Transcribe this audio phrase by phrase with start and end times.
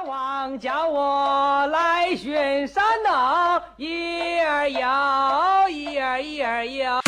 [0.00, 6.99] 大王叫我来巡山呐，一儿摇，一儿一儿摇。